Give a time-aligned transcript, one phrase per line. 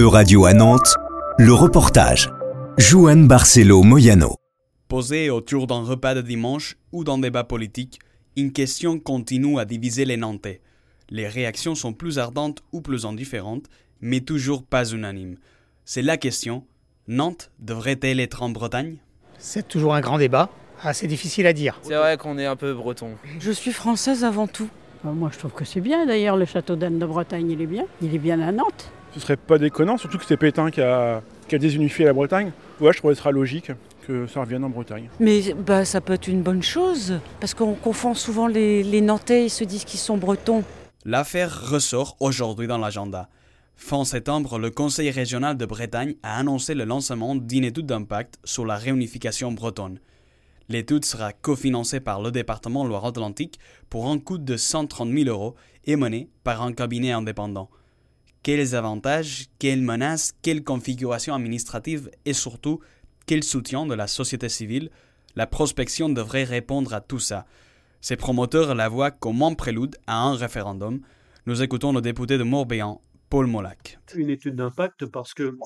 [0.00, 0.94] E-Radio à Nantes,
[1.36, 2.30] le reportage.
[2.78, 4.36] Juan Barcelo Moyano.
[4.88, 7.98] Posée autour d'un repas de dimanche ou d'un débat politique,
[8.34, 10.62] une question continue à diviser les Nantais.
[11.10, 13.66] Les réactions sont plus ardentes ou plus indifférentes,
[14.00, 15.36] mais toujours pas unanimes.
[15.84, 16.64] C'est la question
[17.06, 18.96] Nantes devrait-elle être en Bretagne?
[19.36, 20.48] C'est toujours un grand débat,
[20.82, 21.78] assez difficile à dire.
[21.82, 23.16] C'est vrai qu'on est un peu breton.
[23.38, 24.70] Je suis française avant tout.
[25.04, 26.06] Moi, je trouve que c'est bien.
[26.06, 27.84] D'ailleurs, le château d'Anne de Bretagne, il est bien.
[28.00, 28.90] Il est bien à Nantes.
[29.12, 32.52] Ce serait pas déconnant, surtout que c'est Pétain qui a, qui a désunifié la Bretagne.
[32.80, 33.72] Ouais, je trouve que ce sera logique
[34.06, 35.08] que ça revienne en Bretagne.
[35.20, 39.46] Mais bah, ça peut être une bonne chose, parce qu'on confond souvent les, les Nantais,
[39.46, 40.64] ils se disent qu'ils sont bretons.
[41.04, 43.28] L'affaire ressort aujourd'hui dans l'agenda.
[43.76, 48.66] Fin septembre, le Conseil régional de Bretagne a annoncé le lancement d'une étude d'impact sur
[48.66, 49.98] la réunification bretonne.
[50.68, 53.58] L'étude sera cofinancée par le département Loire-Atlantique
[53.88, 55.56] pour un coût de 130 000 euros
[55.86, 57.70] et menée par un cabinet indépendant.
[58.42, 62.80] Quels avantages, quelles menaces, quelle configuration administrative et surtout
[63.26, 64.90] quel soutien de la société civile
[65.36, 67.46] La prospection devrait répondre à tout ça.
[68.00, 71.02] Ces promoteurs la voient comme un prélude à un référendum.
[71.44, 73.98] Nous écoutons le député de Morbihan, Paul Molac.
[74.14, 75.56] Une étude d'impact parce que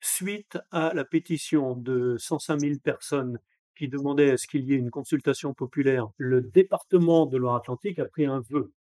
[0.00, 3.38] suite à la pétition de 105 000 personnes
[3.76, 8.06] qui demandait à ce qu'il y ait une consultation populaire, le département de Loire-Atlantique a
[8.06, 8.72] pris un vœu.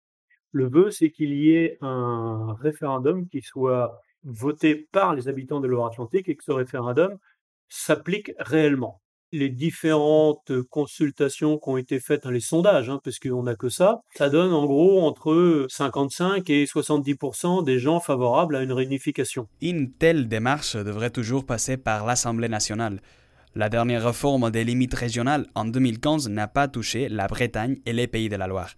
[0.53, 5.67] Le vœu, c'est qu'il y ait un référendum qui soit voté par les habitants de
[5.67, 7.17] Loire-Atlantique et que ce référendum
[7.70, 9.00] s'applique réellement.
[9.34, 14.03] Les différentes consultations qui ont été faites, les sondages, hein, parce qu'on n'a que ça,
[14.14, 19.48] ça donne en gros entre 55 et 70% des gens favorables à une réunification.
[19.62, 23.00] Une telle démarche devrait toujours passer par l'Assemblée nationale.
[23.55, 28.06] La dernière réforme des limites régionales en 2015 n'a pas touché la Bretagne et les
[28.06, 28.75] pays de la Loire.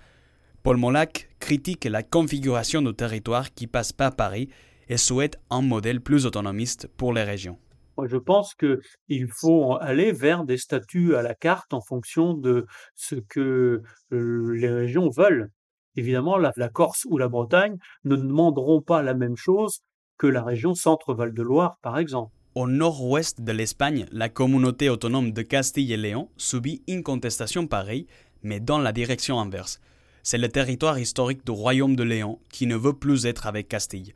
[0.63, 4.49] Paul Molac critique la configuration du territoire qui passe par Paris
[4.89, 7.59] et souhaite un modèle plus autonomiste pour les régions.
[7.99, 12.65] Moi, je pense qu'il faut aller vers des statuts à la carte en fonction de
[12.95, 15.51] ce que les régions veulent.
[15.97, 19.81] Évidemment, la, la Corse ou la Bretagne ne demanderont pas la même chose
[20.17, 22.33] que la région Centre-Val de Loire, par exemple.
[22.55, 28.07] Au nord-ouest de l'Espagne, la communauté autonome de Castille et Léon subit une contestation pareille,
[28.43, 29.79] mais dans la direction inverse.
[30.27, 34.15] C'est le territoire historique du royaume de Léon qui ne veut plus être avec Castille.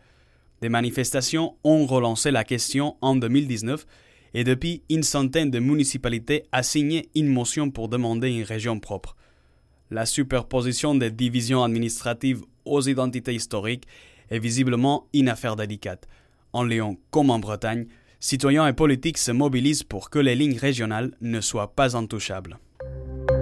[0.63, 3.87] Des manifestations ont relancé la question en 2019
[4.33, 9.17] et depuis, une centaine de municipalités a signé une motion pour demander une région propre.
[9.91, 13.87] La superposition des divisions administratives aux identités historiques
[14.31, 16.09] est visiblement une affaire délicate.
[16.55, 17.87] En Léon comme en Bretagne,
[18.19, 22.59] citoyens et politiques se mobilisent pour que les lignes régionales ne soient pas intouchables.